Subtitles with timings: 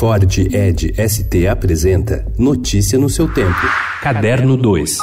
[0.00, 3.60] Ford Ed ST apresenta Notícia no seu tempo.
[4.00, 4.96] Caderno 2.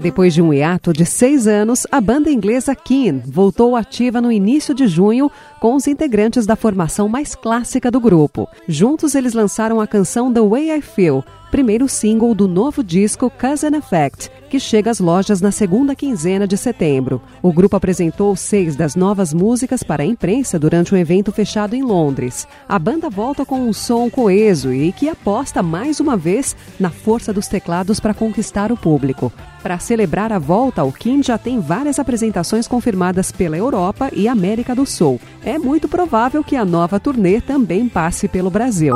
[0.00, 4.74] Depois de um hiato de seis anos, a banda inglesa Keen voltou ativa no início
[4.74, 8.48] de junho com os integrantes da formação mais clássica do grupo.
[8.66, 13.76] Juntos, eles lançaram a canção The Way I Feel, primeiro single do novo disco Cousin
[13.76, 17.20] Effect, que chega às lojas na segunda quinzena de setembro.
[17.42, 21.82] O grupo apresentou seis das novas músicas para a imprensa durante um evento fechado em
[21.82, 22.46] Londres.
[22.68, 27.32] A banda volta com um som coeso e que aposta mais uma vez na força
[27.32, 29.32] dos teclados para conquistar o público.
[29.60, 34.72] Para celebrar a volta, o Kim já tem várias apresentações confirmadas pela Europa e América
[34.72, 35.20] do Sul.
[35.44, 38.94] É muito provável que a nova turnê também passe pelo Brasil.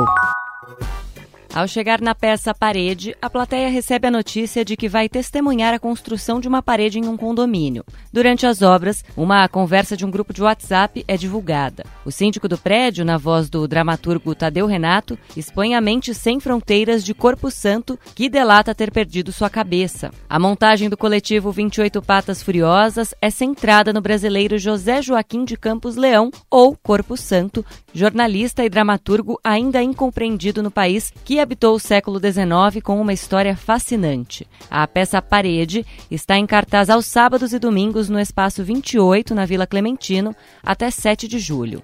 [1.51, 5.79] Ao chegar na peça Parede, a plateia recebe a notícia de que vai testemunhar a
[5.79, 7.83] construção de uma parede em um condomínio.
[8.13, 11.83] Durante as obras, uma conversa de um grupo de WhatsApp é divulgada.
[12.05, 17.03] O síndico do prédio, na voz do dramaturgo Tadeu Renato, expõe a mente sem fronteiras
[17.03, 20.11] de Corpo Santo, que delata ter perdido sua cabeça.
[20.29, 25.95] A montagem do coletivo 28 Patas Furiosas é centrada no brasileiro José Joaquim de Campos
[25.95, 32.19] Leão, ou Corpo Santo, jornalista e dramaturgo ainda incompreendido no país, que habitou o século
[32.19, 34.47] XIX com uma história fascinante.
[34.69, 39.65] A peça Parede está em cartaz aos sábados e domingos no Espaço 28, na Vila
[39.65, 41.81] Clementino, até 7 de julho.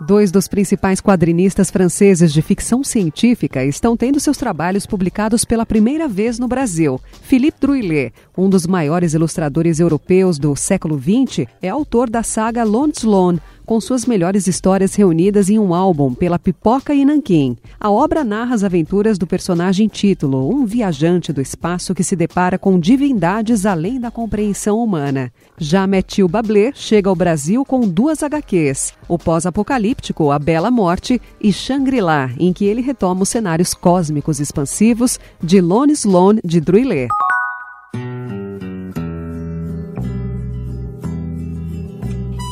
[0.00, 6.06] Dois dos principais quadrinistas franceses de ficção científica estão tendo seus trabalhos publicados pela primeira
[6.06, 7.00] vez no Brasil.
[7.22, 12.92] Philippe Druillet, um dos maiores ilustradores europeus do século XX, é autor da saga Lone
[12.94, 17.56] Sloan, com suas melhores histórias reunidas em um álbum pela Pipoca e Nanquim.
[17.80, 22.58] A obra narra as aventuras do personagem título, um viajante do espaço que se depara
[22.58, 25.32] com divindades além da compreensão humana.
[25.58, 31.52] Já Mathieu Bablé chega ao Brasil com duas HQs, o pós-apocalíptico A Bela Morte e
[31.52, 37.08] Shangri-La, em que ele retoma os cenários cósmicos expansivos de Lone Sloan de Druillet.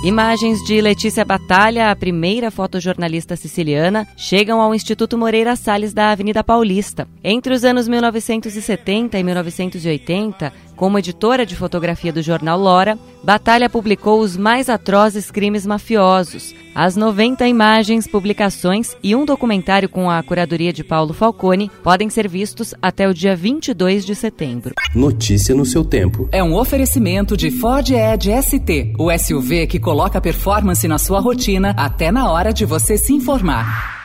[0.02, 6.42] Imagens de Letícia Batalha, a primeira fotojornalista siciliana, chegam ao Instituto Moreira Salles da Avenida
[6.42, 7.06] Paulista.
[7.22, 14.18] Entre os anos 1970 e 1980, como editora de fotografia do jornal Lora, Batalha publicou
[14.18, 20.72] os mais atrozes crimes mafiosos, as 90 imagens, publicações e um documentário com a curadoria
[20.72, 24.74] de Paulo Falcone podem ser vistos até o dia 22 de setembro.
[24.94, 26.28] Notícia no seu tempo.
[26.32, 31.74] É um oferecimento de Ford Edge ST, o SUV que coloca performance na sua rotina
[31.76, 34.01] até na hora de você se informar.